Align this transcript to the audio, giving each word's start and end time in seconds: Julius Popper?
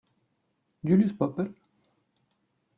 Julius 0.83 1.13
Popper? 1.13 1.53